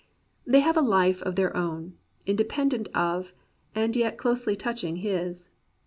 [0.47, 1.93] They have a life of their own,
[2.25, 3.35] independent of,
[3.75, 5.51] and yet closely touching his.